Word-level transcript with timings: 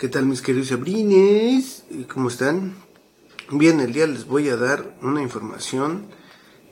¿Qué 0.00 0.08
tal 0.08 0.24
mis 0.24 0.40
queridos 0.40 0.68
sabrines? 0.68 1.84
¿Cómo 2.10 2.28
están? 2.28 2.74
Bien, 3.50 3.80
el 3.80 3.92
día 3.92 4.06
les 4.06 4.24
voy 4.24 4.48
a 4.48 4.56
dar 4.56 4.96
una 5.02 5.20
información 5.20 6.06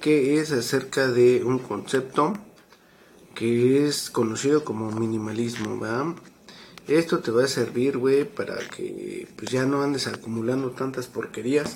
que 0.01 0.41
es 0.41 0.51
acerca 0.51 1.09
de 1.09 1.45
un 1.45 1.59
concepto 1.59 2.33
que 3.35 3.87
es 3.87 4.09
conocido 4.09 4.65
como 4.65 4.91
minimalismo, 4.93 5.79
¿va? 5.79 6.17
Esto 6.87 7.19
te 7.19 7.31
va 7.31 7.45
a 7.45 7.49
servir, 7.49 7.99
güey, 7.99 8.25
para 8.25 8.67
que 8.67 9.29
pues 9.37 9.51
ya 9.51 9.67
no 9.67 9.83
andes 9.83 10.07
acumulando 10.07 10.71
tantas 10.71 11.07
porquerías 11.07 11.75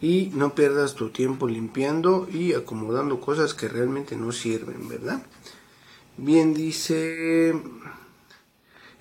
y 0.00 0.30
no 0.36 0.54
pierdas 0.54 0.94
tu 0.94 1.08
tiempo 1.08 1.48
limpiando 1.48 2.28
y 2.32 2.52
acomodando 2.52 3.20
cosas 3.20 3.54
que 3.54 3.66
realmente 3.66 4.14
no 4.14 4.30
sirven, 4.30 4.86
¿verdad? 4.88 5.20
Bien, 6.16 6.54
dice 6.54 7.60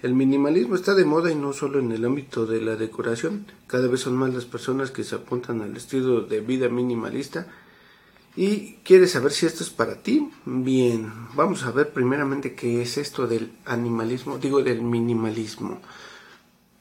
el 0.02 0.16
minimalismo 0.16 0.76
está 0.76 0.96
de 0.96 1.06
moda 1.06 1.32
y 1.32 1.36
no 1.36 1.54
solo 1.54 1.80
en 1.80 1.92
el 1.92 2.06
ámbito 2.06 2.46
de 2.48 2.60
la 2.60 2.76
decoración. 2.76 3.46
Cada 3.68 3.88
vez 3.88 4.02
son 4.02 4.16
más 4.16 4.34
las 4.34 4.46
personas 4.46 4.90
que 4.90 5.04
se 5.04 5.16
apuntan 5.16 5.62
al 5.62 5.78
estilo 5.78 6.22
de 6.22 6.42
vida 6.42 6.70
minimalista. 6.70 7.48
¿Y 8.36 8.78
quieres 8.84 9.12
saber 9.12 9.32
si 9.32 9.46
esto 9.46 9.64
es 9.64 9.70
para 9.70 10.02
ti? 10.02 10.30
Bien, 10.46 11.12
vamos 11.36 11.64
a 11.64 11.72
ver 11.72 11.92
primeramente 11.92 12.56
qué 12.56 12.82
es 12.82 12.98
esto 12.98 13.28
del 13.28 13.52
animalismo, 13.66 14.40
digo 14.40 14.64
del 14.64 14.82
minimalismo. 14.82 15.82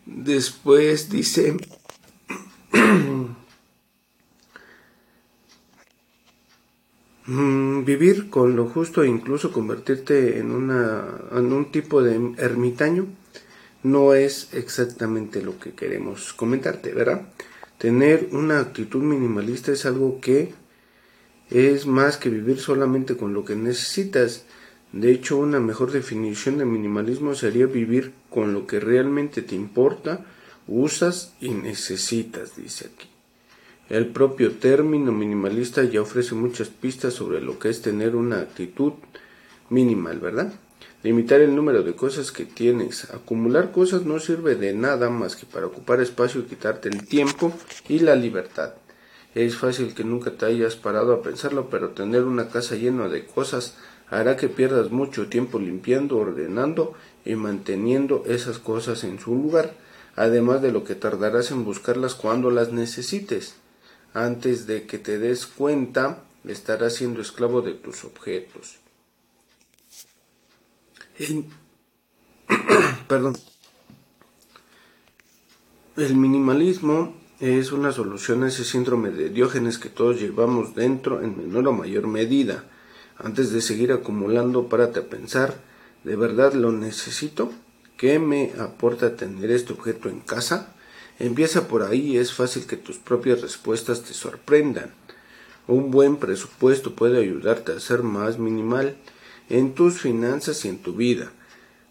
Después 0.06 1.10
dice 1.10 1.56
vivir 7.84 8.28
con 8.28 8.56
lo 8.56 8.66
justo 8.66 9.02
e 9.02 9.08
incluso 9.08 9.52
convertirte 9.52 10.38
en, 10.38 10.50
una, 10.50 11.06
en 11.32 11.52
un 11.52 11.70
tipo 11.70 12.02
de 12.02 12.34
ermitaño 12.38 13.06
no 13.82 14.14
es 14.14 14.52
exactamente 14.52 15.42
lo 15.42 15.58
que 15.58 15.72
queremos 15.72 16.32
comentarte, 16.32 16.92
¿verdad? 16.92 17.28
Tener 17.78 18.28
una 18.32 18.58
actitud 18.58 19.02
minimalista 19.02 19.72
es 19.72 19.86
algo 19.86 20.20
que 20.20 20.52
es 21.50 21.86
más 21.86 22.16
que 22.16 22.30
vivir 22.30 22.58
solamente 22.58 23.16
con 23.16 23.32
lo 23.32 23.44
que 23.44 23.54
necesitas. 23.54 24.44
De 24.92 25.12
hecho, 25.12 25.38
una 25.38 25.60
mejor 25.60 25.92
definición 25.92 26.58
de 26.58 26.64
minimalismo 26.64 27.34
sería 27.34 27.66
vivir 27.66 28.12
con 28.28 28.52
lo 28.52 28.66
que 28.66 28.80
realmente 28.80 29.40
te 29.42 29.54
importa, 29.54 30.26
usas 30.66 31.34
y 31.40 31.50
necesitas, 31.50 32.56
dice 32.56 32.90
aquí. 32.92 33.09
El 33.90 34.06
propio 34.06 34.52
término 34.52 35.10
minimalista 35.10 35.82
ya 35.82 36.00
ofrece 36.00 36.36
muchas 36.36 36.68
pistas 36.68 37.12
sobre 37.12 37.40
lo 37.40 37.58
que 37.58 37.70
es 37.70 37.82
tener 37.82 38.14
una 38.14 38.38
actitud 38.38 38.92
minimal, 39.68 40.20
¿verdad? 40.20 40.52
Limitar 41.02 41.40
el 41.40 41.56
número 41.56 41.82
de 41.82 41.96
cosas 41.96 42.30
que 42.30 42.44
tienes. 42.44 43.10
Acumular 43.10 43.72
cosas 43.72 44.06
no 44.06 44.20
sirve 44.20 44.54
de 44.54 44.74
nada 44.74 45.10
más 45.10 45.34
que 45.34 45.44
para 45.44 45.66
ocupar 45.66 46.00
espacio 46.00 46.40
y 46.40 46.44
quitarte 46.44 46.88
el 46.88 47.04
tiempo 47.04 47.52
y 47.88 47.98
la 47.98 48.14
libertad. 48.14 48.74
Es 49.34 49.56
fácil 49.56 49.92
que 49.92 50.04
nunca 50.04 50.30
te 50.30 50.46
hayas 50.46 50.76
parado 50.76 51.12
a 51.12 51.22
pensarlo, 51.22 51.68
pero 51.68 51.88
tener 51.88 52.22
una 52.22 52.48
casa 52.48 52.76
llena 52.76 53.08
de 53.08 53.26
cosas 53.26 53.76
hará 54.08 54.36
que 54.36 54.48
pierdas 54.48 54.92
mucho 54.92 55.26
tiempo 55.26 55.58
limpiando, 55.58 56.16
ordenando 56.16 56.94
y 57.24 57.34
manteniendo 57.34 58.22
esas 58.28 58.60
cosas 58.60 59.02
en 59.02 59.18
su 59.18 59.34
lugar, 59.34 59.74
además 60.14 60.62
de 60.62 60.70
lo 60.70 60.84
que 60.84 60.94
tardarás 60.94 61.50
en 61.50 61.64
buscarlas 61.64 62.14
cuando 62.14 62.52
las 62.52 62.70
necesites 62.70 63.56
antes 64.14 64.66
de 64.66 64.86
que 64.86 64.98
te 64.98 65.18
des 65.18 65.46
cuenta, 65.46 66.24
estarás 66.46 66.94
siendo 66.94 67.20
esclavo 67.20 67.62
de 67.62 67.74
tus 67.74 68.04
objetos. 68.04 68.78
El, 71.18 71.44
perdón. 73.08 73.36
El 75.96 76.16
minimalismo 76.16 77.14
es 77.40 77.72
una 77.72 77.92
solución 77.92 78.44
a 78.44 78.48
ese 78.48 78.64
síndrome 78.64 79.10
de 79.10 79.28
Diógenes 79.28 79.78
que 79.78 79.88
todos 79.88 80.20
llevamos 80.20 80.74
dentro 80.74 81.20
en 81.20 81.36
menor 81.36 81.68
o 81.68 81.72
mayor 81.72 82.06
medida. 82.06 82.64
Antes 83.16 83.52
de 83.52 83.60
seguir 83.60 83.92
acumulando, 83.92 84.68
párate 84.68 85.00
a 85.00 85.08
pensar, 85.08 85.60
¿de 86.04 86.16
verdad 86.16 86.54
lo 86.54 86.72
necesito? 86.72 87.52
¿Qué 87.98 88.18
me 88.18 88.52
aporta 88.58 89.16
tener 89.16 89.50
este 89.50 89.74
objeto 89.74 90.08
en 90.08 90.20
casa? 90.20 90.74
Empieza 91.20 91.68
por 91.68 91.82
ahí 91.82 92.16
es 92.16 92.32
fácil 92.32 92.66
que 92.66 92.78
tus 92.78 92.96
propias 92.96 93.42
respuestas 93.42 94.02
te 94.02 94.14
sorprendan. 94.14 94.94
Un 95.68 95.90
buen 95.90 96.16
presupuesto 96.16 96.94
puede 96.94 97.20
ayudarte 97.20 97.72
a 97.72 97.80
ser 97.80 98.02
más 98.02 98.38
minimal 98.38 98.96
en 99.50 99.74
tus 99.74 100.00
finanzas 100.00 100.64
y 100.64 100.68
en 100.68 100.78
tu 100.78 100.94
vida. 100.94 101.30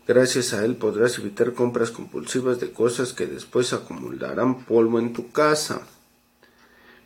Gracias 0.08 0.56
a 0.56 0.66
él 0.66 0.76
podrás 0.78 1.20
evitar 1.20 1.54
compras 1.54 1.92
compulsivas 1.92 2.60
de 2.60 2.72
cosas 2.72 3.14
que 3.14 3.28
después 3.28 3.72
acumularán 3.72 4.66
polvo 4.66 4.98
en 4.98 5.14
tu 5.14 5.32
casa. 5.32 5.84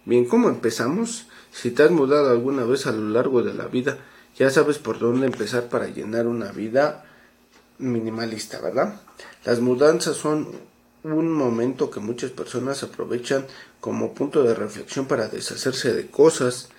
Bien, 0.05 0.23
¿cómo 0.23 0.47
empezamos? 0.47 1.27
Si 1.51 1.71
te 1.71 1.83
has 1.83 1.91
mudado 1.91 2.31
alguna 2.31 2.63
vez 2.63 2.87
a 2.87 2.93
lo 2.93 3.09
largo 3.09 3.43
de 3.43 3.53
la 3.53 3.67
vida, 3.67 3.97
ya 4.37 4.49
sabes 4.49 4.77
por 4.77 4.97
dónde 4.97 5.25
empezar 5.25 5.67
para 5.67 5.89
llenar 5.89 6.27
una 6.27 6.53
vida 6.53 7.03
minimalista, 7.79 8.61
¿verdad? 8.61 9.01
Las 9.43 9.59
mudanzas 9.59 10.15
son 10.15 10.47
un 11.03 11.31
momento 11.31 11.91
que 11.91 11.99
muchas 11.99 12.31
personas 12.31 12.81
aprovechan 12.83 13.45
como 13.81 14.13
punto 14.13 14.43
de 14.43 14.53
reflexión 14.53 15.05
para 15.05 15.27
deshacerse 15.27 15.93
de 15.93 16.07
cosas. 16.07 16.69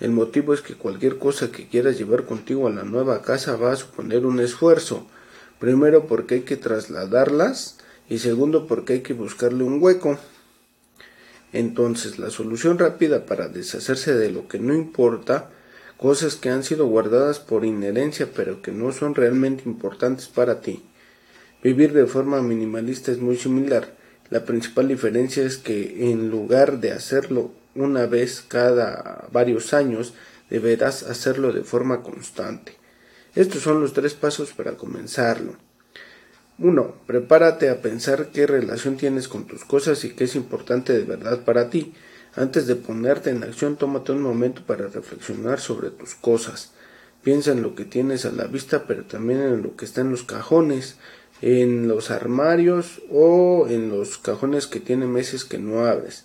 El 0.00 0.10
motivo 0.10 0.54
es 0.54 0.62
que 0.62 0.74
cualquier 0.74 1.18
cosa 1.18 1.52
que 1.52 1.68
quieras 1.68 1.98
llevar 1.98 2.24
contigo 2.24 2.66
a 2.66 2.70
la 2.70 2.84
nueva 2.84 3.22
casa 3.22 3.56
va 3.56 3.72
a 3.72 3.76
suponer 3.76 4.24
un 4.24 4.40
esfuerzo. 4.40 5.06
Primero 5.58 6.06
porque 6.06 6.36
hay 6.36 6.40
que 6.42 6.56
trasladarlas 6.56 7.78
y 8.08 8.18
segundo 8.18 8.66
porque 8.66 8.94
hay 8.94 9.00
que 9.00 9.12
buscarle 9.12 9.64
un 9.64 9.82
hueco. 9.82 10.18
Entonces 11.52 12.18
la 12.18 12.30
solución 12.30 12.78
rápida 12.78 13.26
para 13.26 13.48
deshacerse 13.48 14.14
de 14.14 14.30
lo 14.30 14.48
que 14.48 14.58
no 14.58 14.74
importa, 14.74 15.50
cosas 15.96 16.36
que 16.36 16.48
han 16.48 16.64
sido 16.64 16.86
guardadas 16.86 17.38
por 17.38 17.64
inherencia 17.64 18.28
pero 18.34 18.60
que 18.60 18.72
no 18.72 18.90
son 18.92 19.14
realmente 19.14 19.62
importantes 19.66 20.26
para 20.26 20.60
ti, 20.60 20.82
Vivir 21.64 21.94
de 21.94 22.04
forma 22.06 22.42
minimalista 22.42 23.10
es 23.10 23.20
muy 23.20 23.38
similar. 23.38 23.94
La 24.28 24.44
principal 24.44 24.86
diferencia 24.86 25.42
es 25.44 25.56
que 25.56 26.10
en 26.10 26.30
lugar 26.30 26.78
de 26.78 26.92
hacerlo 26.92 27.52
una 27.74 28.04
vez 28.04 28.44
cada 28.46 29.26
varios 29.32 29.72
años, 29.72 30.12
deberás 30.50 31.04
hacerlo 31.04 31.54
de 31.54 31.64
forma 31.64 32.02
constante. 32.02 32.76
Estos 33.34 33.62
son 33.62 33.80
los 33.80 33.94
tres 33.94 34.12
pasos 34.12 34.52
para 34.52 34.76
comenzarlo. 34.76 35.56
1. 36.58 36.94
Prepárate 37.06 37.70
a 37.70 37.80
pensar 37.80 38.28
qué 38.30 38.46
relación 38.46 38.98
tienes 38.98 39.26
con 39.26 39.46
tus 39.46 39.64
cosas 39.64 40.04
y 40.04 40.10
qué 40.10 40.24
es 40.24 40.36
importante 40.36 40.92
de 40.92 41.04
verdad 41.04 41.46
para 41.46 41.70
ti. 41.70 41.94
Antes 42.36 42.66
de 42.66 42.76
ponerte 42.76 43.30
en 43.30 43.42
acción, 43.42 43.76
tómate 43.76 44.12
un 44.12 44.20
momento 44.20 44.60
para 44.66 44.88
reflexionar 44.88 45.60
sobre 45.60 45.88
tus 45.88 46.14
cosas. 46.14 46.72
Piensa 47.22 47.52
en 47.52 47.62
lo 47.62 47.74
que 47.74 47.86
tienes 47.86 48.26
a 48.26 48.32
la 48.32 48.44
vista, 48.44 48.84
pero 48.86 49.04
también 49.04 49.40
en 49.40 49.62
lo 49.62 49.76
que 49.76 49.86
está 49.86 50.02
en 50.02 50.10
los 50.10 50.24
cajones, 50.24 50.98
en 51.46 51.88
los 51.88 52.10
armarios 52.10 53.02
o 53.10 53.66
en 53.68 53.90
los 53.90 54.16
cajones 54.16 54.66
que 54.66 54.80
tienen 54.80 55.12
meses 55.12 55.44
que 55.44 55.58
no 55.58 55.84
abres. 55.84 56.24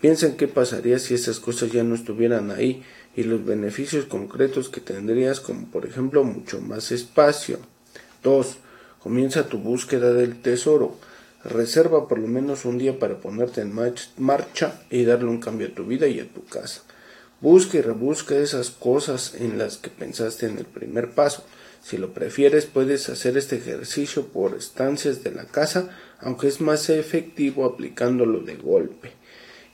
Piensa 0.00 0.26
en 0.26 0.36
qué 0.36 0.48
pasaría 0.48 0.98
si 0.98 1.14
esas 1.14 1.38
cosas 1.38 1.70
ya 1.70 1.84
no 1.84 1.94
estuvieran 1.94 2.50
ahí 2.50 2.82
y 3.14 3.22
los 3.22 3.44
beneficios 3.44 4.06
concretos 4.06 4.68
que 4.68 4.80
tendrías 4.80 5.38
como 5.38 5.68
por 5.68 5.86
ejemplo 5.86 6.24
mucho 6.24 6.60
más 6.60 6.90
espacio. 6.90 7.60
2. 8.24 8.56
Comienza 9.00 9.48
tu 9.48 9.58
búsqueda 9.58 10.12
del 10.12 10.42
tesoro. 10.42 10.96
Reserva 11.44 12.08
por 12.08 12.18
lo 12.18 12.26
menos 12.26 12.64
un 12.64 12.78
día 12.78 12.98
para 12.98 13.20
ponerte 13.20 13.60
en 13.60 13.72
marcha 14.16 14.82
y 14.90 15.04
darle 15.04 15.28
un 15.28 15.38
cambio 15.38 15.68
a 15.68 15.74
tu 15.74 15.84
vida 15.84 16.08
y 16.08 16.18
a 16.18 16.28
tu 16.28 16.44
casa. 16.44 16.82
Busca 17.40 17.78
y 17.78 17.82
rebusca 17.82 18.34
esas 18.34 18.70
cosas 18.70 19.36
en 19.38 19.56
las 19.56 19.76
que 19.76 19.90
pensaste 19.90 20.46
en 20.46 20.58
el 20.58 20.64
primer 20.64 21.12
paso. 21.12 21.44
Si 21.82 21.96
lo 21.96 22.12
prefieres, 22.12 22.66
puedes 22.66 23.08
hacer 23.08 23.36
este 23.36 23.56
ejercicio 23.56 24.26
por 24.26 24.54
estancias 24.54 25.22
de 25.24 25.32
la 25.32 25.44
casa, 25.44 25.90
aunque 26.20 26.48
es 26.48 26.60
más 26.60 26.90
efectivo 26.90 27.64
aplicándolo 27.64 28.40
de 28.40 28.56
golpe. 28.56 29.12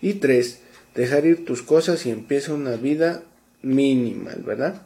Y 0.00 0.14
tres, 0.14 0.60
dejar 0.94 1.26
ir 1.26 1.44
tus 1.44 1.62
cosas 1.62 2.06
y 2.06 2.10
empieza 2.10 2.54
una 2.54 2.76
vida 2.76 3.22
minimal, 3.62 4.42
¿verdad? 4.44 4.82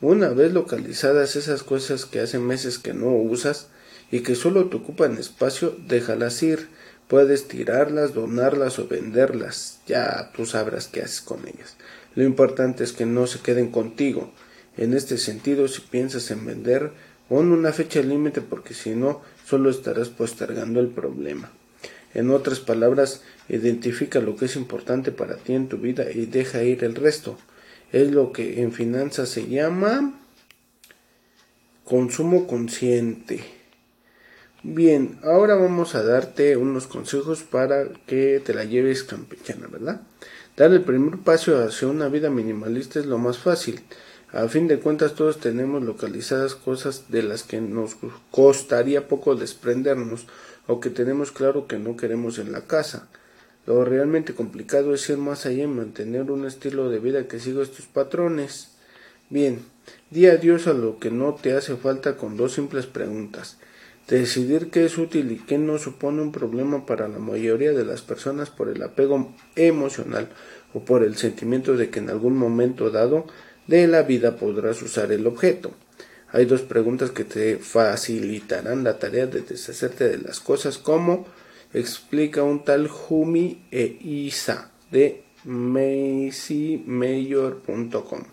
Una 0.00 0.28
vez 0.28 0.52
localizadas 0.52 1.34
esas 1.34 1.62
cosas 1.62 2.04
que 2.04 2.20
hace 2.20 2.38
meses 2.38 2.78
que 2.78 2.94
no 2.94 3.08
usas 3.08 3.68
y 4.12 4.20
que 4.20 4.36
solo 4.36 4.68
te 4.68 4.76
ocupan 4.76 5.18
espacio, 5.18 5.76
déjalas 5.86 6.42
ir. 6.42 6.68
Puedes 7.08 7.48
tirarlas, 7.48 8.14
donarlas 8.14 8.78
o 8.78 8.86
venderlas. 8.86 9.80
Ya 9.86 10.30
tú 10.36 10.46
sabrás 10.46 10.88
qué 10.88 11.00
haces 11.00 11.22
con 11.22 11.40
ellas. 11.48 11.76
Lo 12.14 12.22
importante 12.22 12.84
es 12.84 12.92
que 12.92 13.06
no 13.06 13.26
se 13.26 13.40
queden 13.40 13.70
contigo. 13.70 14.30
En 14.78 14.94
este 14.94 15.18
sentido, 15.18 15.66
si 15.68 15.82
piensas 15.82 16.30
en 16.30 16.46
vender, 16.46 16.92
pon 17.28 17.52
una 17.52 17.72
fecha 17.72 18.00
límite 18.00 18.40
porque 18.40 18.74
si 18.74 18.94
no, 18.94 19.20
solo 19.44 19.70
estarás 19.70 20.08
postergando 20.08 20.78
el 20.80 20.86
problema. 20.86 21.50
En 22.14 22.30
otras 22.30 22.60
palabras, 22.60 23.22
identifica 23.48 24.20
lo 24.20 24.36
que 24.36 24.46
es 24.46 24.56
importante 24.56 25.12
para 25.12 25.36
ti 25.36 25.52
en 25.52 25.68
tu 25.68 25.78
vida 25.78 26.10
y 26.10 26.26
deja 26.26 26.62
ir 26.62 26.84
el 26.84 26.94
resto. 26.94 27.36
Es 27.92 28.10
lo 28.12 28.32
que 28.32 28.62
en 28.62 28.72
finanzas 28.72 29.28
se 29.28 29.48
llama 29.48 30.14
consumo 31.84 32.46
consciente. 32.46 33.42
Bien, 34.62 35.18
ahora 35.22 35.54
vamos 35.54 35.94
a 35.94 36.02
darte 36.02 36.56
unos 36.56 36.86
consejos 36.86 37.42
para 37.42 37.88
que 38.06 38.40
te 38.44 38.54
la 38.54 38.64
lleves 38.64 39.04
campechana, 39.04 39.66
¿verdad? 39.66 40.02
Dar 40.56 40.72
el 40.72 40.82
primer 40.82 41.18
paso 41.18 41.58
hacia 41.64 41.88
una 41.88 42.08
vida 42.08 42.30
minimalista 42.30 43.00
es 43.00 43.06
lo 43.06 43.18
más 43.18 43.38
fácil. 43.38 43.80
A 44.30 44.46
fin 44.48 44.68
de 44.68 44.78
cuentas 44.78 45.14
todos 45.14 45.40
tenemos 45.40 45.82
localizadas 45.82 46.54
cosas 46.54 47.04
de 47.08 47.22
las 47.22 47.44
que 47.44 47.62
nos 47.62 47.96
costaría 48.30 49.08
poco 49.08 49.36
desprendernos 49.36 50.26
o 50.66 50.80
que 50.80 50.90
tenemos 50.90 51.32
claro 51.32 51.66
que 51.66 51.78
no 51.78 51.96
queremos 51.96 52.38
en 52.38 52.52
la 52.52 52.60
casa. 52.60 53.08
Lo 53.64 53.86
realmente 53.86 54.34
complicado 54.34 54.92
es 54.92 55.08
ir 55.08 55.16
más 55.16 55.46
allá 55.46 55.64
y 55.64 55.66
mantener 55.66 56.30
un 56.30 56.44
estilo 56.44 56.90
de 56.90 56.98
vida 56.98 57.26
que 57.26 57.40
siga 57.40 57.62
estos 57.62 57.86
patrones. 57.86 58.72
Bien, 59.30 59.64
di 60.10 60.26
adiós 60.26 60.66
a 60.66 60.74
lo 60.74 60.98
que 60.98 61.10
no 61.10 61.34
te 61.34 61.54
hace 61.54 61.76
falta 61.76 62.18
con 62.18 62.36
dos 62.36 62.52
simples 62.52 62.84
preguntas. 62.86 63.56
Decidir 64.08 64.68
qué 64.70 64.84
es 64.84 64.98
útil 64.98 65.32
y 65.32 65.36
qué 65.36 65.56
no 65.56 65.78
supone 65.78 66.20
un 66.20 66.32
problema 66.32 66.84
para 66.84 67.08
la 67.08 67.18
mayoría 67.18 67.72
de 67.72 67.84
las 67.84 68.02
personas 68.02 68.50
por 68.50 68.68
el 68.68 68.82
apego 68.82 69.34
emocional 69.56 70.28
o 70.74 70.80
por 70.80 71.02
el 71.02 71.16
sentimiento 71.16 71.76
de 71.76 71.88
que 71.88 71.98
en 71.98 72.10
algún 72.10 72.36
momento 72.36 72.90
dado 72.90 73.26
de 73.68 73.86
la 73.86 74.02
vida 74.02 74.36
podrás 74.36 74.82
usar 74.82 75.12
el 75.12 75.24
objeto. 75.26 75.70
Hay 76.30 76.44
dos 76.46 76.62
preguntas 76.62 77.12
que 77.12 77.24
te 77.24 77.58
facilitarán 77.58 78.82
la 78.82 78.98
tarea 78.98 79.26
de 79.26 79.42
deshacerte 79.42 80.08
de 80.08 80.18
las 80.18 80.40
cosas 80.40 80.78
como 80.78 81.28
explica 81.72 82.42
un 82.42 82.64
tal 82.64 82.88
Jumi 82.88 83.66
e 83.70 83.96
Isa 84.00 84.72
de 84.90 85.22
MacyMayor.com. 85.44 88.24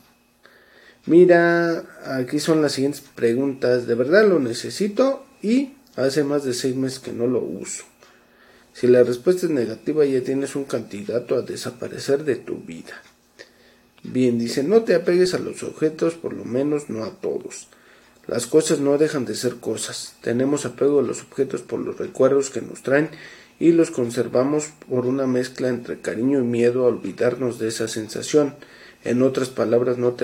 Mira, 1.06 1.84
aquí 2.06 2.40
son 2.40 2.64
las 2.64 2.72
siguientes 2.74 3.02
preguntas. 3.02 3.86
¿De 3.86 3.94
verdad 3.96 4.28
lo 4.28 4.40
necesito? 4.40 5.24
Y 5.42 5.74
hace 5.96 6.24
más 6.24 6.44
de 6.44 6.54
seis 6.54 6.76
meses 6.76 7.00
que 7.00 7.14
no 7.14 7.28
lo 7.28 7.42
uso. 7.42 7.86
Si 8.74 8.88
la 8.88 9.04
respuesta 9.04 9.46
es 9.46 9.52
negativa, 9.52 10.04
ya 10.04 10.22
tienes 10.22 10.56
un 10.56 10.64
candidato 10.66 11.36
a 11.36 11.44
desaparecer 11.44 12.24
de 12.24 12.38
tu 12.38 12.58
vida. 12.58 13.04
Bien, 14.12 14.38
dice, 14.38 14.64
no 14.64 14.84
te 14.84 14.94
apegues 14.94 15.34
a 15.34 15.40
los 15.40 15.64
objetos, 15.64 16.14
por 16.14 16.34
lo 16.34 16.46
menos 16.46 16.90
no 16.90 17.04
a 17.04 17.10
todos. 17.10 17.68
Las 18.28 18.46
cosas 18.46 18.80
no 18.80 18.98
dejan 18.98 19.26
de 19.26 19.36
ser 19.36 19.56
cosas. 19.56 20.16
Tenemos 20.22 20.66
apego 20.66 21.00
a 21.00 21.04
los 21.04 21.22
objetos 21.22 21.62
por 21.62 21.80
los 21.80 21.98
recuerdos 21.98 22.52
que 22.52 22.62
nos 22.62 22.84
traen 22.84 23.10
y 23.60 23.72
los 23.72 23.90
conservamos 23.90 24.70
por 24.88 25.08
una 25.08 25.26
mezcla 25.26 25.70
entre 25.70 26.02
cariño 26.02 26.40
y 26.40 26.44
miedo 26.44 26.86
a 26.86 26.90
olvidarnos 26.90 27.58
de 27.58 27.68
esa 27.68 27.88
sensación. 27.88 28.56
En 29.04 29.24
otras 29.24 29.50
palabras, 29.50 29.98
no, 29.98 30.16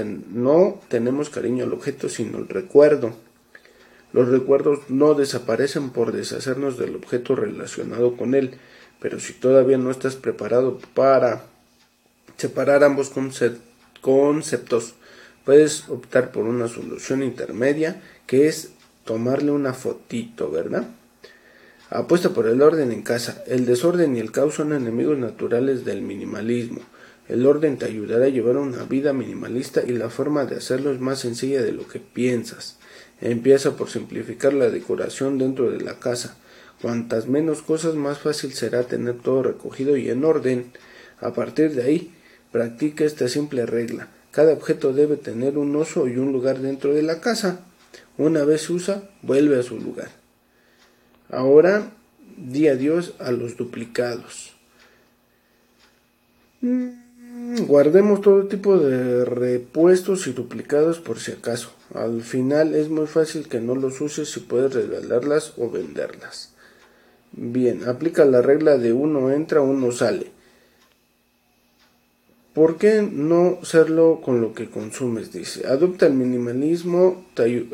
tenemos 0.87 1.29
cariño 1.29 1.63
al 1.63 1.73
objeto, 1.73 2.07
sino 2.07 2.37
el 2.37 2.47
recuerdo. 2.47 3.13
Los 4.13 4.27
recuerdos 4.29 4.79
no 4.89 5.15
desaparecen 5.15 5.89
por 5.89 6.11
deshacernos 6.11 6.77
del 6.77 6.95
objeto 6.95 7.35
relacionado 7.35 8.15
con 8.15 8.35
él, 8.35 8.55
pero 8.99 9.19
si 9.19 9.33
todavía 9.33 9.77
no 9.77 9.89
estás 9.89 10.15
preparado 10.15 10.79
para 10.93 11.45
separar 12.37 12.83
ambos 12.83 13.09
conceptos, 13.09 13.70
conceptos. 14.01 14.95
Puedes 15.45 15.89
optar 15.89 16.31
por 16.31 16.45
una 16.45 16.67
solución 16.67 17.23
intermedia 17.23 18.01
que 18.27 18.47
es 18.47 18.71
tomarle 19.05 19.51
una 19.51 19.73
fotito, 19.73 20.51
¿verdad? 20.51 20.87
Apuesta 21.89 22.29
por 22.29 22.47
el 22.47 22.61
orden 22.61 22.91
en 22.91 23.01
casa. 23.01 23.43
El 23.47 23.65
desorden 23.65 24.15
y 24.15 24.19
el 24.19 24.31
caos 24.31 24.55
son 24.55 24.73
enemigos 24.73 25.17
naturales 25.17 25.83
del 25.83 26.01
minimalismo. 26.01 26.81
El 27.27 27.45
orden 27.45 27.77
te 27.77 27.85
ayudará 27.85 28.25
a 28.25 28.29
llevar 28.29 28.57
una 28.57 28.83
vida 28.83 29.13
minimalista 29.13 29.81
y 29.85 29.91
la 29.91 30.09
forma 30.09 30.45
de 30.45 30.57
hacerlo 30.57 30.91
es 30.91 30.99
más 30.99 31.19
sencilla 31.19 31.61
de 31.61 31.71
lo 31.71 31.87
que 31.87 31.99
piensas. 31.99 32.77
Empieza 33.19 33.77
por 33.77 33.89
simplificar 33.89 34.53
la 34.53 34.69
decoración 34.69 35.37
dentro 35.37 35.69
de 35.69 35.81
la 35.81 35.99
casa. 35.99 36.37
Cuantas 36.81 37.27
menos 37.27 37.61
cosas, 37.61 37.95
más 37.95 38.19
fácil 38.19 38.53
será 38.53 38.83
tener 38.83 39.15
todo 39.19 39.43
recogido 39.43 39.97
y 39.97 40.09
en 40.09 40.25
orden. 40.25 40.71
A 41.19 41.33
partir 41.33 41.75
de 41.75 41.83
ahí, 41.83 42.11
Practica 42.51 43.05
esta 43.05 43.27
simple 43.27 43.65
regla. 43.65 44.07
Cada 44.31 44.53
objeto 44.53 44.93
debe 44.93 45.17
tener 45.17 45.57
un 45.57 45.75
uso 45.75 46.07
y 46.07 46.17
un 46.17 46.31
lugar 46.31 46.59
dentro 46.59 46.93
de 46.93 47.03
la 47.03 47.21
casa. 47.21 47.61
Una 48.17 48.43
vez 48.43 48.69
usa, 48.69 49.09
vuelve 49.21 49.59
a 49.59 49.63
su 49.63 49.79
lugar. 49.79 50.09
Ahora, 51.29 51.91
di 52.37 52.67
adiós 52.67 53.13
a 53.19 53.31
los 53.31 53.57
duplicados. 53.57 54.53
Mm, 56.61 57.65
guardemos 57.67 58.21
todo 58.21 58.47
tipo 58.47 58.77
de 58.77 59.25
repuestos 59.25 60.27
y 60.27 60.33
duplicados 60.33 60.99
por 60.99 61.19
si 61.19 61.31
acaso. 61.31 61.71
Al 61.93 62.21
final 62.21 62.75
es 62.75 62.89
muy 62.89 63.07
fácil 63.07 63.47
que 63.47 63.59
no 63.59 63.75
los 63.75 64.01
uses 64.01 64.29
si 64.29 64.41
puedes 64.41 64.73
regalarlas 64.73 65.53
o 65.57 65.69
venderlas. 65.69 66.53
Bien, 67.31 67.87
aplica 67.87 68.25
la 68.25 68.41
regla 68.41 68.77
de 68.77 68.93
uno 68.93 69.31
entra, 69.31 69.61
uno 69.61 69.91
sale. 69.91 70.31
¿Por 72.53 72.77
qué 72.77 73.01
no 73.01 73.59
serlo 73.63 74.19
con 74.21 74.41
lo 74.41 74.53
que 74.53 74.69
consumes? 74.69 75.31
Dice, 75.31 75.65
adopta 75.67 76.05
el 76.05 76.15
minimalismo, 76.15 77.25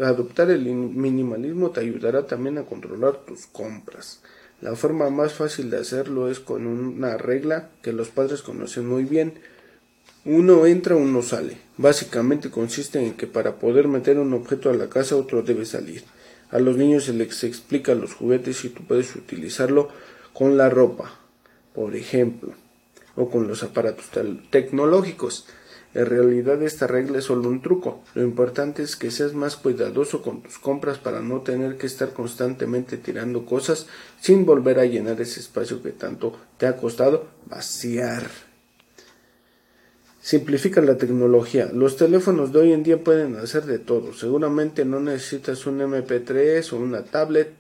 adoptar 0.04 0.52
el 0.52 0.66
minimalismo 0.66 1.72
te 1.72 1.80
ayudará 1.80 2.28
también 2.28 2.60
a 2.60 2.64
controlar 2.64 3.26
tus 3.26 3.48
compras. 3.48 4.22
La 4.62 4.76
forma 4.76 5.10
más 5.10 5.34
fácil 5.34 5.72
de 5.72 5.78
hacerlo 5.78 6.30
es 6.30 6.40
con 6.40 6.68
una 6.68 7.18
regla 7.18 7.70
que 7.82 7.92
los 7.92 8.10
padres 8.10 8.44
conocen 8.44 8.88
muy 8.88 9.06
bien. 9.06 9.34
Uno 10.26 10.68
entra, 10.68 10.96
uno 10.96 11.24
sale. 11.24 11.58
Básicamente 11.78 12.52
consiste 12.52 13.04
en 13.04 13.14
que 13.16 13.26
para 13.26 13.56
poder 13.56 13.88
meter 13.88 14.20
un 14.20 14.32
objeto 14.36 14.70
a 14.70 14.76
la 14.76 14.90
casa 14.90 15.16
otro 15.16 15.42
debe 15.42 15.66
salir. 15.66 16.04
A 16.52 16.60
los 16.60 16.78
niños 16.78 17.06
se 17.06 17.14
les 17.14 17.44
explica 17.44 17.96
los 17.96 18.14
juguetes 18.14 18.64
y 18.64 18.70
tú 18.70 18.84
puedes 18.84 19.16
utilizarlo 19.16 19.90
con 20.34 20.56
la 20.56 20.70
ropa. 20.70 21.20
Por 21.74 21.96
ejemplo, 21.96 22.54
o 23.18 23.30
con 23.30 23.48
los 23.48 23.64
aparatos 23.64 24.06
tecnológicos. 24.50 25.46
En 25.94 26.06
realidad 26.06 26.62
esta 26.62 26.86
regla 26.86 27.18
es 27.18 27.26
solo 27.26 27.50
un 27.50 27.62
truco. 27.62 28.04
Lo 28.14 28.22
importante 28.22 28.84
es 28.84 28.96
que 28.96 29.10
seas 29.10 29.34
más 29.34 29.56
cuidadoso 29.56 30.22
con 30.22 30.44
tus 30.44 30.60
compras 30.60 31.00
para 31.00 31.22
no 31.22 31.42
tener 31.42 31.78
que 31.78 31.88
estar 31.88 32.14
constantemente 32.14 32.98
tirando 32.98 33.46
cosas 33.46 33.88
sin 34.22 34.46
volver 34.46 34.80
a 34.80 34.86
llenar 34.86 35.20
ese 35.20 35.40
espacio 35.40 35.82
que 35.82 35.92
tanto 35.92 36.34
te 36.58 36.68
ha 36.68 36.78
costado 36.78 37.28
vaciar. 37.48 38.28
Simplifica 40.28 40.82
la 40.82 40.98
tecnología. 40.98 41.72
Los 41.74 41.96
teléfonos 41.96 42.52
de 42.52 42.60
hoy 42.60 42.74
en 42.74 42.84
día 42.84 43.02
pueden 43.02 43.38
hacer 43.38 43.64
de 43.64 43.80
todo. 43.80 44.14
Seguramente 44.14 44.84
no 44.84 45.00
necesitas 45.00 45.66
un 45.66 45.80
MP3 45.80 46.74
o 46.74 46.78
una 46.78 47.06
tablet. 47.06 47.54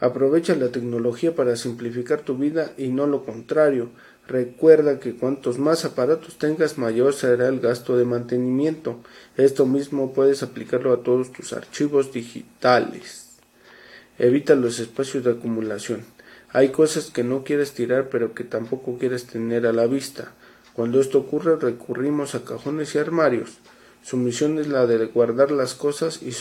Aprovecha 0.00 0.56
la 0.56 0.68
tecnología 0.68 1.34
para 1.34 1.54
simplificar 1.54 2.22
tu 2.22 2.36
vida 2.36 2.72
y 2.76 2.88
no 2.88 3.06
lo 3.06 3.24
contrario. 3.24 3.90
Recuerda 4.28 4.98
que 4.98 5.14
cuantos 5.14 5.58
más 5.58 5.84
aparatos 5.84 6.36
tengas, 6.36 6.78
mayor 6.78 7.14
será 7.14 7.46
el 7.48 7.60
gasto 7.60 7.96
de 7.96 8.04
mantenimiento. 8.04 9.00
Esto 9.36 9.66
mismo 9.66 10.12
puedes 10.12 10.42
aplicarlo 10.42 10.92
a 10.92 11.02
todos 11.02 11.32
tus 11.32 11.52
archivos 11.52 12.12
digitales. 12.12 13.26
Evita 14.18 14.56
los 14.56 14.80
espacios 14.80 15.22
de 15.22 15.32
acumulación. 15.32 16.04
Hay 16.52 16.70
cosas 16.70 17.10
que 17.10 17.22
no 17.22 17.44
quieres 17.44 17.72
tirar 17.72 18.08
pero 18.08 18.34
que 18.34 18.42
tampoco 18.42 18.98
quieres 18.98 19.26
tener 19.26 19.66
a 19.66 19.72
la 19.72 19.86
vista. 19.86 20.32
Cuando 20.72 21.00
esto 21.00 21.18
ocurre 21.18 21.56
recurrimos 21.56 22.34
a 22.34 22.44
cajones 22.44 22.94
y 22.94 22.98
armarios. 22.98 23.58
Su 24.02 24.16
misión 24.16 24.58
es 24.58 24.68
la 24.68 24.86
de 24.86 25.06
guardar 25.06 25.50
las 25.50 25.74
cosas 25.74 26.20
y, 26.22 26.32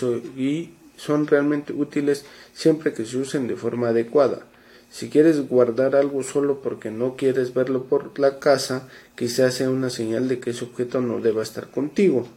son 0.97 1.27
realmente 1.27 1.73
útiles 1.73 2.25
siempre 2.53 2.93
que 2.93 3.05
se 3.05 3.17
usen 3.17 3.47
de 3.47 3.55
forma 3.55 3.89
adecuada. 3.89 4.45
Si 4.89 5.09
quieres 5.09 5.47
guardar 5.47 5.95
algo 5.95 6.23
solo 6.23 6.61
porque 6.61 6.91
no 6.91 7.15
quieres 7.15 7.53
verlo 7.53 7.83
por 7.85 8.17
la 8.19 8.39
casa, 8.39 8.87
quizás 9.15 9.55
sea 9.55 9.69
una 9.69 9.89
señal 9.89 10.27
de 10.27 10.39
que 10.39 10.51
ese 10.51 10.65
objeto 10.65 11.01
no 11.01 11.19
deba 11.19 11.43
estar 11.43 11.69
contigo. 11.69 12.27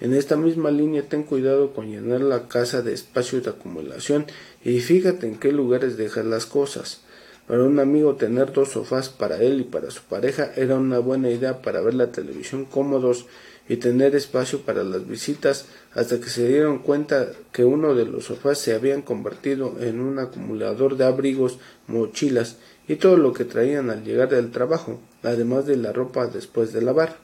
En 0.00 0.12
esta 0.12 0.36
misma 0.36 0.70
línea 0.70 1.08
ten 1.08 1.22
cuidado 1.22 1.72
con 1.72 1.90
llenar 1.90 2.20
la 2.20 2.48
casa 2.48 2.82
de 2.82 2.92
espacios 2.92 3.44
de 3.44 3.50
acumulación 3.50 4.26
y 4.64 4.80
fíjate 4.80 5.26
en 5.26 5.38
qué 5.38 5.52
lugares 5.52 5.96
dejas 5.96 6.24
las 6.26 6.46
cosas. 6.46 7.00
Para 7.46 7.62
un 7.62 7.78
amigo 7.78 8.16
tener 8.16 8.52
dos 8.52 8.72
sofás 8.72 9.08
para 9.08 9.36
él 9.42 9.60
y 9.60 9.64
para 9.64 9.90
su 9.90 10.02
pareja 10.02 10.50
era 10.56 10.76
una 10.76 10.98
buena 10.98 11.30
idea 11.30 11.62
para 11.62 11.80
ver 11.80 11.94
la 11.94 12.10
televisión 12.10 12.64
cómodos 12.64 13.26
y 13.68 13.76
tener 13.76 14.14
espacio 14.14 14.60
para 14.60 14.84
las 14.84 15.08
visitas 15.08 15.66
hasta 15.94 16.20
que 16.20 16.28
se 16.28 16.46
dieron 16.48 16.78
cuenta 16.78 17.28
que 17.52 17.64
uno 17.64 17.94
de 17.94 18.04
los 18.04 18.26
sofás 18.26 18.58
se 18.58 18.74
habían 18.74 19.02
convertido 19.02 19.76
en 19.80 20.00
un 20.00 20.18
acumulador 20.18 20.96
de 20.96 21.04
abrigos, 21.04 21.58
mochilas 21.86 22.56
y 22.86 22.96
todo 22.96 23.16
lo 23.16 23.32
que 23.32 23.44
traían 23.44 23.90
al 23.90 24.04
llegar 24.04 24.28
del 24.28 24.50
trabajo, 24.50 25.00
además 25.22 25.66
de 25.66 25.76
la 25.76 25.92
ropa 25.92 26.26
después 26.26 26.72
de 26.72 26.82
lavar. 26.82 27.16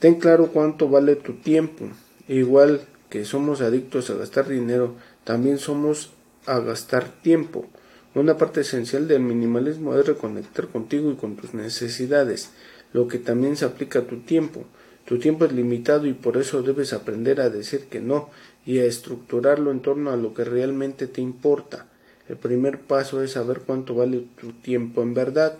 Ten 0.00 0.16
claro 0.16 0.48
cuánto 0.48 0.88
vale 0.88 1.16
tu 1.16 1.34
tiempo. 1.34 1.88
Igual 2.28 2.82
que 3.08 3.24
somos 3.24 3.60
adictos 3.60 4.10
a 4.10 4.14
gastar 4.14 4.48
dinero, 4.48 4.96
también 5.22 5.58
somos 5.58 6.12
a 6.46 6.58
gastar 6.58 7.08
tiempo. 7.22 7.66
Una 8.14 8.36
parte 8.36 8.60
esencial 8.60 9.08
del 9.08 9.20
minimalismo 9.20 9.96
es 9.96 10.06
reconectar 10.06 10.68
contigo 10.68 11.10
y 11.10 11.16
con 11.16 11.36
tus 11.36 11.54
necesidades 11.54 12.50
lo 12.94 13.06
que 13.08 13.18
también 13.18 13.56
se 13.56 13.66
aplica 13.66 13.98
a 13.98 14.06
tu 14.06 14.20
tiempo. 14.20 14.64
Tu 15.04 15.18
tiempo 15.18 15.44
es 15.44 15.52
limitado 15.52 16.06
y 16.06 16.14
por 16.14 16.38
eso 16.38 16.62
debes 16.62 16.94
aprender 16.94 17.42
a 17.42 17.50
decir 17.50 17.88
que 17.90 18.00
no 18.00 18.30
y 18.64 18.78
a 18.78 18.84
estructurarlo 18.84 19.70
en 19.70 19.80
torno 19.80 20.10
a 20.10 20.16
lo 20.16 20.32
que 20.32 20.44
realmente 20.44 21.06
te 21.06 21.20
importa. 21.20 21.88
El 22.28 22.36
primer 22.36 22.80
paso 22.80 23.22
es 23.22 23.32
saber 23.32 23.60
cuánto 23.66 23.96
vale 23.96 24.24
tu 24.40 24.52
tiempo 24.52 25.02
en 25.02 25.12
verdad. 25.12 25.58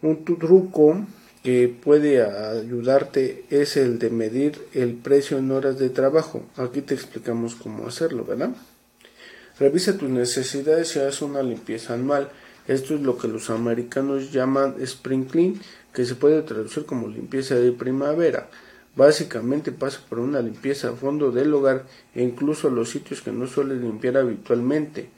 Un 0.00 0.24
truco 0.24 1.04
que 1.42 1.68
puede 1.68 2.22
ayudarte 2.22 3.44
es 3.50 3.76
el 3.76 3.98
de 3.98 4.10
medir 4.10 4.58
el 4.72 4.94
precio 4.94 5.38
en 5.38 5.50
horas 5.50 5.78
de 5.78 5.90
trabajo. 5.90 6.46
Aquí 6.56 6.80
te 6.80 6.94
explicamos 6.94 7.56
cómo 7.56 7.86
hacerlo, 7.86 8.24
¿verdad? 8.24 8.50
Revisa 9.58 9.98
tus 9.98 10.08
necesidades 10.08 10.94
y 10.96 11.00
haz 11.00 11.20
una 11.20 11.42
limpieza 11.42 11.94
anual. 11.94 12.30
Esto 12.68 12.94
es 12.94 13.00
lo 13.00 13.16
que 13.16 13.28
los 13.28 13.48
americanos 13.48 14.32
llaman 14.32 14.74
spring 14.80 15.24
clean, 15.24 15.60
que 15.96 16.04
se 16.04 16.14
puede 16.14 16.42
traducir 16.42 16.84
como 16.84 17.08
limpieza 17.08 17.54
de 17.54 17.72
primavera. 17.72 18.50
Básicamente 18.96 19.72
pasa 19.72 19.98
por 20.06 20.18
una 20.18 20.42
limpieza 20.42 20.90
a 20.90 20.92
fondo 20.92 21.30
del 21.30 21.54
hogar 21.54 21.86
e 22.14 22.22
incluso 22.22 22.68
los 22.68 22.90
sitios 22.90 23.22
que 23.22 23.32
no 23.32 23.46
sueles 23.46 23.80
limpiar 23.80 24.18
habitualmente. 24.18 25.08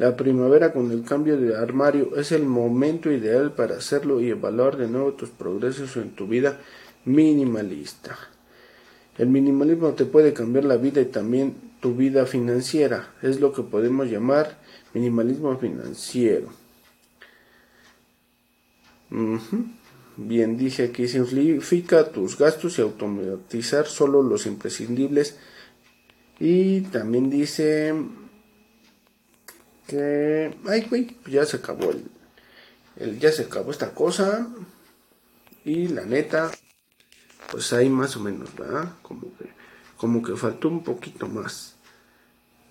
La 0.00 0.16
primavera 0.16 0.72
con 0.72 0.90
el 0.90 1.04
cambio 1.04 1.38
de 1.38 1.56
armario 1.56 2.16
es 2.16 2.32
el 2.32 2.42
momento 2.42 3.12
ideal 3.12 3.52
para 3.52 3.76
hacerlo 3.76 4.20
y 4.20 4.30
evaluar 4.30 4.76
de 4.76 4.88
nuevo 4.88 5.12
tus 5.12 5.30
progresos 5.30 5.96
en 5.96 6.10
tu 6.10 6.26
vida 6.26 6.58
minimalista. 7.04 8.18
El 9.18 9.28
minimalismo 9.28 9.90
te 9.92 10.06
puede 10.06 10.32
cambiar 10.32 10.64
la 10.64 10.76
vida 10.76 11.00
y 11.00 11.06
también 11.06 11.54
tu 11.80 11.94
vida 11.94 12.26
financiera. 12.26 13.14
Es 13.22 13.38
lo 13.38 13.52
que 13.52 13.62
podemos 13.62 14.08
llamar 14.08 14.58
minimalismo 14.92 15.56
financiero. 15.56 16.48
Bien, 20.16 20.56
dice 20.56 20.84
aquí, 20.84 21.08
simplifica 21.08 22.10
tus 22.10 22.38
gastos 22.38 22.78
y 22.78 22.82
automatizar 22.82 23.86
solo 23.86 24.22
los 24.22 24.46
imprescindibles. 24.46 25.36
Y 26.40 26.80
también 26.82 27.28
dice 27.28 27.94
que, 29.86 30.56
ay, 30.66 30.86
güey, 30.88 31.16
ya 31.26 31.44
se 31.44 31.58
acabó 31.58 31.90
el, 31.90 33.18
ya 33.18 33.30
se 33.30 33.42
acabó 33.42 33.70
esta 33.70 33.92
cosa 33.92 34.48
y 35.64 35.88
la 35.88 36.06
neta, 36.06 36.50
pues 37.50 37.72
ahí 37.74 37.90
más 37.90 38.16
o 38.16 38.20
menos, 38.20 38.54
¿verdad? 38.56 38.94
Como 39.02 39.36
que, 39.36 39.50
como 39.98 40.22
que 40.22 40.34
faltó 40.36 40.68
un 40.68 40.82
poquito 40.82 41.26
más. 41.26 41.76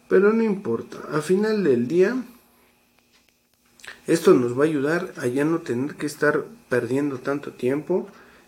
Pero 0.09 0.33
no 0.33 0.43
importa, 0.43 0.99
a 1.11 1.21
final 1.21 1.63
del 1.63 1.87
día, 1.87 2.15
esto 4.07 4.33
nos 4.33 4.57
va 4.57 4.63
a 4.63 4.67
ayudar 4.67 5.13
a 5.17 5.27
ya 5.27 5.45
no 5.45 5.59
tener 5.59 5.95
que 5.95 6.05
estar 6.05 6.45
perdiendo 6.69 7.19
tanto 7.19 7.51
tiempo 7.51 8.07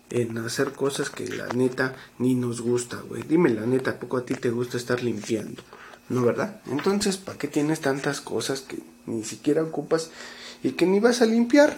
en 0.09 0.37
hacer 0.37 0.71
cosas 0.71 1.09
que 1.09 1.27
la 1.27 1.47
neta 1.47 1.95
ni 2.19 2.35
nos 2.35 2.61
gusta, 2.61 2.97
güey. 2.97 3.23
Dime 3.23 3.49
la 3.49 3.65
neta, 3.65 3.91
¿a 3.91 3.99
poco 3.99 4.17
a 4.17 4.25
ti 4.25 4.35
te 4.35 4.51
gusta 4.51 4.77
estar 4.77 5.03
limpiando? 5.03 5.61
¿No 6.09 6.21
verdad? 6.21 6.61
Entonces, 6.67 7.17
¿para 7.17 7.37
qué 7.37 7.47
tienes 7.47 7.81
tantas 7.81 8.21
cosas 8.21 8.61
que 8.61 8.79
ni 9.05 9.23
siquiera 9.23 9.63
ocupas 9.63 10.11
y 10.63 10.71
que 10.71 10.85
ni 10.85 10.99
vas 10.99 11.21
a 11.21 11.25
limpiar? 11.25 11.77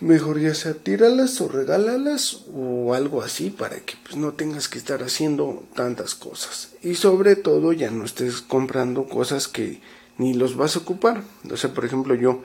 Mejor 0.00 0.40
ya 0.40 0.54
sea 0.54 0.72
tíralas 0.72 1.40
o 1.42 1.48
regálalas 1.48 2.44
o 2.54 2.94
algo 2.94 3.22
así 3.22 3.50
para 3.50 3.78
que 3.80 3.94
pues 4.02 4.16
no 4.16 4.32
tengas 4.32 4.68
que 4.68 4.78
estar 4.78 5.02
haciendo 5.02 5.64
tantas 5.74 6.14
cosas. 6.14 6.70
Y 6.82 6.94
sobre 6.94 7.36
todo 7.36 7.74
ya 7.74 7.90
no 7.90 8.06
estés 8.06 8.40
comprando 8.40 9.06
cosas 9.06 9.46
que 9.46 9.82
ni 10.20 10.34
los 10.34 10.56
vas 10.56 10.76
a 10.76 10.80
ocupar. 10.80 11.24
O 11.50 11.56
sea, 11.56 11.72
por 11.72 11.84
ejemplo, 11.84 12.14
yo 12.14 12.42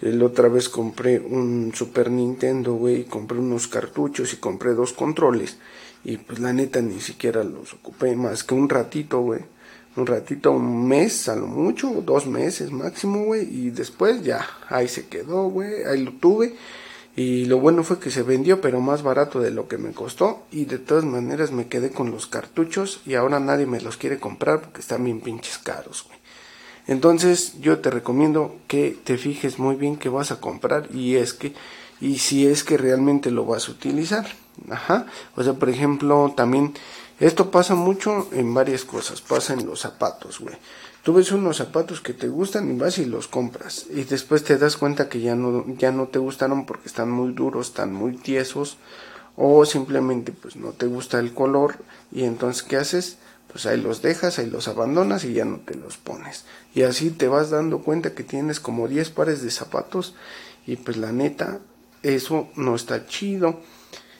la 0.00 0.26
otra 0.26 0.48
vez 0.48 0.68
compré 0.68 1.18
un 1.18 1.72
Super 1.74 2.10
Nintendo, 2.10 2.74
güey, 2.74 3.04
compré 3.04 3.38
unos 3.38 3.66
cartuchos 3.66 4.32
y 4.32 4.36
compré 4.36 4.74
dos 4.74 4.92
controles. 4.92 5.58
Y 6.04 6.18
pues 6.18 6.38
la 6.38 6.52
neta 6.52 6.82
ni 6.82 7.00
siquiera 7.00 7.42
los 7.42 7.72
ocupé 7.72 8.14
más 8.14 8.44
que 8.44 8.54
un 8.54 8.68
ratito, 8.68 9.20
güey 9.20 9.40
un 9.96 10.06
ratito, 10.06 10.50
un 10.50 10.88
mes 10.88 11.28
a 11.28 11.36
lo 11.36 11.46
mucho, 11.46 12.02
dos 12.04 12.26
meses 12.26 12.72
máximo, 12.72 13.24
güey, 13.26 13.42
y 13.42 13.70
después 13.70 14.22
ya, 14.22 14.44
ahí 14.68 14.88
se 14.88 15.06
quedó, 15.06 15.48
güey, 15.48 15.84
ahí 15.84 16.02
lo 16.02 16.12
tuve. 16.12 16.56
Y 17.16 17.44
lo 17.44 17.60
bueno 17.60 17.84
fue 17.84 18.00
que 18.00 18.10
se 18.10 18.24
vendió, 18.24 18.60
pero 18.60 18.80
más 18.80 19.04
barato 19.04 19.38
de 19.38 19.52
lo 19.52 19.68
que 19.68 19.78
me 19.78 19.92
costó. 19.92 20.42
Y 20.50 20.64
de 20.64 20.78
todas 20.78 21.04
maneras 21.04 21.52
me 21.52 21.68
quedé 21.68 21.90
con 21.90 22.10
los 22.10 22.26
cartuchos 22.26 23.02
y 23.06 23.14
ahora 23.14 23.38
nadie 23.38 23.66
me 23.66 23.80
los 23.80 23.96
quiere 23.96 24.18
comprar 24.18 24.62
porque 24.62 24.80
están 24.80 25.04
bien 25.04 25.20
pinches 25.20 25.58
caros, 25.58 26.04
güey. 26.08 26.18
Entonces 26.86 27.60
yo 27.60 27.78
te 27.78 27.90
recomiendo 27.90 28.56
que 28.68 28.96
te 29.04 29.16
fijes 29.16 29.58
muy 29.58 29.76
bien 29.76 29.96
que 29.96 30.08
vas 30.08 30.30
a 30.30 30.40
comprar 30.40 30.88
y 30.92 31.16
es 31.16 31.32
que, 31.32 31.54
y 32.00 32.18
si 32.18 32.46
es 32.46 32.64
que 32.64 32.76
realmente 32.76 33.30
lo 33.30 33.46
vas 33.46 33.68
a 33.68 33.72
utilizar. 33.72 34.26
Ajá. 34.70 35.06
O 35.36 35.42
sea, 35.42 35.54
por 35.54 35.68
ejemplo, 35.68 36.32
también 36.36 36.74
esto 37.20 37.50
pasa 37.50 37.74
mucho 37.74 38.28
en 38.32 38.52
varias 38.54 38.84
cosas, 38.84 39.20
pasa 39.20 39.54
en 39.54 39.66
los 39.66 39.80
zapatos, 39.80 40.40
güey. 40.40 40.56
Tú 41.02 41.12
ves 41.12 41.32
unos 41.32 41.58
zapatos 41.58 42.00
que 42.00 42.14
te 42.14 42.28
gustan 42.28 42.70
y 42.70 42.78
vas 42.78 42.98
y 42.98 43.04
los 43.04 43.28
compras 43.28 43.86
y 43.90 44.04
después 44.04 44.42
te 44.42 44.56
das 44.56 44.78
cuenta 44.78 45.08
que 45.08 45.20
ya 45.20 45.36
no 45.36 45.66
ya 45.76 45.92
no 45.92 46.06
te 46.08 46.18
gustaron 46.18 46.64
porque 46.64 46.88
están 46.88 47.10
muy 47.10 47.32
duros, 47.32 47.68
están 47.68 47.92
muy 47.92 48.16
tiesos 48.16 48.78
o 49.36 49.66
simplemente 49.66 50.32
pues 50.32 50.56
no 50.56 50.70
te 50.70 50.86
gusta 50.86 51.18
el 51.18 51.34
color 51.34 51.76
y 52.10 52.24
entonces 52.24 52.62
¿qué 52.62 52.76
haces? 52.78 53.18
Pues 53.54 53.66
ahí 53.66 53.80
los 53.80 54.02
dejas, 54.02 54.40
ahí 54.40 54.50
los 54.50 54.66
abandonas 54.66 55.24
y 55.24 55.32
ya 55.32 55.44
no 55.44 55.60
te 55.60 55.76
los 55.76 55.96
pones. 55.96 56.44
Y 56.74 56.82
así 56.82 57.10
te 57.10 57.28
vas 57.28 57.50
dando 57.50 57.82
cuenta 57.82 58.12
que 58.12 58.24
tienes 58.24 58.58
como 58.58 58.88
10 58.88 59.10
pares 59.10 59.42
de 59.42 59.52
zapatos 59.52 60.16
y 60.66 60.74
pues 60.74 60.96
la 60.96 61.12
neta 61.12 61.60
eso 62.02 62.48
no 62.56 62.74
está 62.74 63.06
chido. 63.06 63.60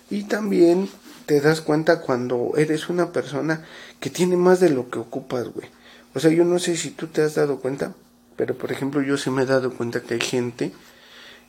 Y 0.09 0.23
también 0.23 0.89
te 1.27 1.41
das 1.41 1.63
cuenta 1.63 2.01
cuando 2.01 2.53
eres 2.57 2.89
una 2.89 3.11
persona 3.11 3.65
que 3.99 4.09
tiene 4.09 4.37
más 4.37 4.61
de 4.61 4.71
lo 4.71 4.89
que 4.89 5.01
ocupas, 5.01 5.49
güey. 5.49 5.67
O 6.15 6.21
sea, 6.21 6.31
yo 6.31 6.45
no 6.45 6.61
sé 6.61 6.77
si 6.77 6.91
tú 6.91 7.09
te 7.09 7.23
has 7.23 7.35
dado 7.35 7.59
cuenta, 7.59 7.93
pero 8.37 8.57
por 8.57 8.71
ejemplo 8.71 9.03
yo 9.03 9.17
sí 9.17 9.31
me 9.31 9.43
he 9.43 9.47
dado 9.47 9.73
cuenta 9.73 10.01
que 10.01 10.15
hay 10.15 10.21
gente 10.21 10.71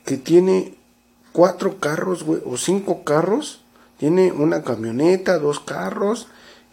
que 0.04 0.16
tiene 0.16 0.74
cuatro 1.30 1.78
carros, 1.78 2.24
güey, 2.24 2.42
o 2.44 2.56
cinco 2.56 3.04
carros, 3.04 3.62
tiene 3.96 4.32
una 4.32 4.64
camioneta, 4.64 5.38
dos 5.38 5.60
carros, 5.60 6.26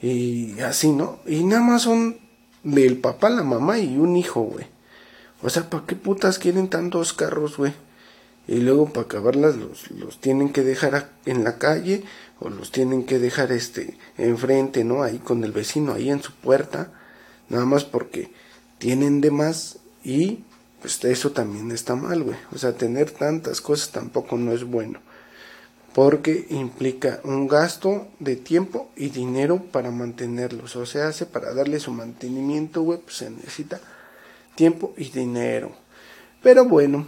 y 0.05 0.59
así, 0.59 0.91
¿no? 0.91 1.19
Y 1.25 1.43
nada 1.43 1.61
más 1.61 1.83
son 1.83 2.17
del 2.63 2.97
papá, 2.97 3.29
la 3.29 3.43
mamá 3.43 3.79
y 3.79 3.97
un 3.97 4.15
hijo, 4.15 4.41
güey. 4.41 4.67
O 5.41 5.49
sea, 5.49 5.69
¿para 5.69 5.85
qué 5.85 5.95
putas 5.95 6.39
quieren 6.39 6.69
tantos 6.69 7.13
carros, 7.13 7.57
güey? 7.57 7.73
y 8.47 8.57
luego 8.57 8.89
para 8.89 9.05
acabarlas 9.05 9.55
los, 9.55 9.89
los 9.91 10.19
tienen 10.19 10.51
que 10.51 10.63
dejar 10.63 11.11
en 11.25 11.43
la 11.43 11.57
calle 11.57 12.03
o 12.39 12.49
los 12.49 12.71
tienen 12.71 13.05
que 13.05 13.19
dejar 13.19 13.51
este 13.51 13.97
enfrente, 14.17 14.83
¿no? 14.83 15.03
Ahí 15.03 15.19
con 15.19 15.43
el 15.43 15.51
vecino, 15.51 15.93
ahí 15.93 16.09
en 16.09 16.21
su 16.21 16.33
puerta, 16.33 16.91
nada 17.49 17.65
más 17.65 17.85
porque 17.85 18.31
tienen 18.79 19.21
de 19.21 19.31
más 19.31 19.79
y 20.03 20.39
pues 20.81 21.01
eso 21.05 21.31
también 21.31 21.71
está 21.71 21.95
mal, 21.95 22.23
güey. 22.23 22.35
O 22.51 22.57
sea, 22.57 22.73
tener 22.73 23.11
tantas 23.11 23.61
cosas 23.61 23.91
tampoco 23.91 24.37
no 24.37 24.51
es 24.51 24.65
bueno. 24.65 24.99
Porque 25.93 26.47
implica 26.49 27.19
un 27.23 27.47
gasto 27.47 28.07
de 28.19 28.35
tiempo 28.35 28.89
y 28.95 29.09
dinero 29.09 29.63
para 29.71 29.91
mantenerlos. 29.91 30.75
O 30.75 30.85
sea, 30.85 31.07
hace 31.07 31.25
para 31.25 31.53
darle 31.53 31.79
su 31.79 31.91
mantenimiento, 31.91 32.81
güey, 32.81 32.99
pues 32.99 33.17
se 33.17 33.29
necesita 33.29 33.79
tiempo 34.55 34.93
y 34.97 35.09
dinero. 35.09 35.71
Pero 36.41 36.65
bueno, 36.65 37.07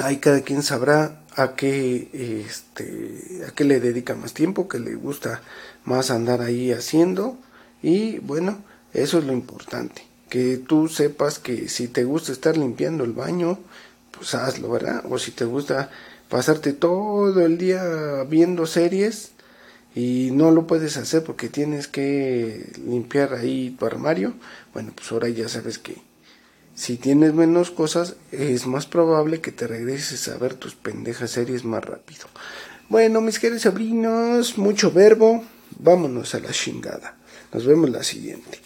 ahí 0.00 0.16
cada 0.16 0.40
quien 0.40 0.62
sabrá 0.62 1.20
a 1.36 1.54
qué 1.54 2.08
este 2.46 3.44
a 3.46 3.52
qué 3.52 3.64
le 3.64 3.80
dedica 3.80 4.14
más 4.14 4.34
tiempo, 4.34 4.68
que 4.68 4.78
le 4.78 4.94
gusta 4.94 5.42
más 5.84 6.10
andar 6.10 6.40
ahí 6.40 6.72
haciendo 6.72 7.36
y 7.82 8.18
bueno, 8.18 8.58
eso 8.92 9.18
es 9.18 9.24
lo 9.24 9.32
importante, 9.32 10.06
que 10.30 10.56
tú 10.56 10.88
sepas 10.88 11.38
que 11.38 11.68
si 11.68 11.88
te 11.88 12.04
gusta 12.04 12.32
estar 12.32 12.56
limpiando 12.56 13.04
el 13.04 13.12
baño, 13.12 13.58
pues 14.16 14.34
hazlo, 14.34 14.70
¿verdad? 14.70 15.04
O 15.08 15.18
si 15.18 15.30
te 15.30 15.44
gusta 15.44 15.90
pasarte 16.28 16.72
todo 16.72 17.44
el 17.44 17.58
día 17.58 18.24
viendo 18.28 18.66
series 18.66 19.32
y 19.94 20.30
no 20.32 20.50
lo 20.50 20.66
puedes 20.66 20.96
hacer 20.96 21.22
porque 21.22 21.48
tienes 21.48 21.88
que 21.88 22.72
limpiar 22.84 23.34
ahí 23.34 23.76
tu 23.78 23.86
armario, 23.86 24.34
bueno, 24.72 24.92
pues 24.94 25.10
ahora 25.12 25.28
ya 25.28 25.48
sabes 25.48 25.78
que 25.78 26.02
si 26.74 26.96
tienes 26.96 27.34
menos 27.34 27.70
cosas, 27.70 28.16
es 28.32 28.66
más 28.66 28.86
probable 28.86 29.40
que 29.40 29.52
te 29.52 29.68
regreses 29.68 30.26
a 30.28 30.36
ver 30.38 30.54
tus 30.54 30.74
pendejas 30.74 31.30
series 31.30 31.64
más 31.64 31.84
rápido. 31.84 32.26
Bueno, 32.88 33.20
mis 33.20 33.38
queridos 33.38 33.62
sobrinos, 33.62 34.58
mucho 34.58 34.90
verbo, 34.90 35.44
vámonos 35.78 36.34
a 36.34 36.40
la 36.40 36.50
chingada. 36.50 37.16
Nos 37.52 37.64
vemos 37.64 37.90
la 37.90 38.02
siguiente. 38.02 38.58